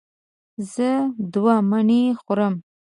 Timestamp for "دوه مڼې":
1.33-2.01